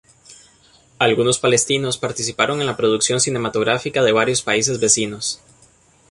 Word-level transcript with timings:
Algunos 0.97 1.37
palestinos 1.37 1.99
participaron 1.99 2.59
en 2.59 2.65
la 2.65 2.75
producción 2.75 3.21
cinematográfica 3.21 4.01
de 4.01 4.11
varios 4.11 4.41
países 4.41 4.79
vecinos. 4.79 5.39